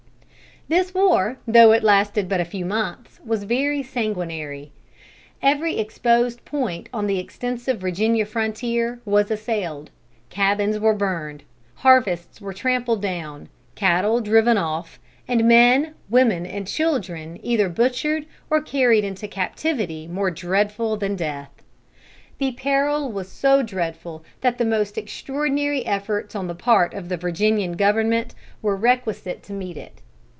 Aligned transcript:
This 0.67 0.93
war, 0.93 1.37
though 1.45 1.73
it 1.73 1.83
lasted 1.83 2.29
but 2.29 2.39
a 2.39 2.45
few 2.45 2.63
months, 2.65 3.19
was 3.25 3.43
very 3.43 3.83
sanguinary. 3.83 4.71
Every 5.41 5.77
exposed 5.77 6.45
point 6.45 6.87
on 6.93 7.07
the 7.07 7.19
extensive 7.19 7.77
Virginia 7.79 8.25
frontier 8.25 9.01
was 9.03 9.29
assailed. 9.29 9.89
Cabins 10.29 10.79
were 10.79 10.93
burned, 10.93 11.43
harvests 11.75 12.39
were 12.39 12.53
trampled 12.53 13.01
down, 13.01 13.49
cattle 13.75 14.21
driven 14.21 14.57
off, 14.57 14.97
and 15.27 15.43
men, 15.45 15.93
women, 16.09 16.45
and 16.45 16.67
children 16.67 17.37
either 17.43 17.67
butchered 17.67 18.25
or 18.49 18.61
carried 18.61 19.03
into 19.03 19.27
captivity 19.27 20.07
more 20.07 20.31
dreadful 20.31 20.95
than 20.95 21.17
death. 21.17 21.49
The 22.37 22.53
peril 22.53 23.11
was 23.11 23.27
so 23.29 23.61
dreadful 23.61 24.23
that 24.39 24.57
the 24.57 24.63
most 24.63 24.97
extraordinary 24.97 25.85
efforts 25.85 26.33
on 26.33 26.47
the 26.47 26.55
part 26.55 26.93
of 26.93 27.09
the 27.09 27.17
Virginian 27.17 27.73
Government 27.73 28.33
were 28.61 28.77
requisite 28.77 29.43
to 29.43 29.53
meet 29.53 29.75
it. 29.75 29.99